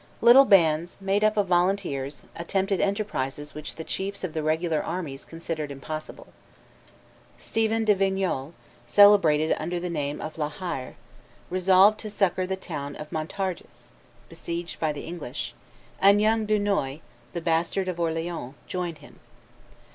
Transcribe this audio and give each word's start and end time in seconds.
Little 0.19 0.45
bands, 0.45 0.97
made 0.99 1.23
up 1.23 1.37
of 1.37 1.45
volunteers, 1.45 2.23
attempted 2.35 2.81
enterprises 2.81 3.53
which 3.53 3.75
the 3.75 3.83
chiefs 3.83 4.23
of 4.23 4.33
the 4.33 4.41
regular 4.41 4.81
armies 4.81 5.23
considered 5.23 5.69
impossible. 5.69 6.25
Stephen 7.37 7.85
de 7.85 7.93
Vignolles, 7.93 8.53
celebrated 8.87 9.55
under 9.59 9.79
the 9.79 9.91
name 9.91 10.19
of 10.19 10.39
La 10.39 10.49
Hire, 10.49 10.95
resolved 11.51 11.99
to 11.99 12.09
succor 12.09 12.47
the 12.47 12.55
town 12.55 12.95
of 12.95 13.11
Montargis, 13.11 13.91
besieged 14.27 14.79
by 14.79 14.91
the 14.91 15.05
English; 15.05 15.53
and 15.99 16.19
young 16.19 16.47
Dunois, 16.47 17.01
the 17.33 17.41
bastard 17.41 17.87
of 17.87 17.99
Orleans, 17.99 18.55
joined 18.65 18.97
him. 19.05 19.19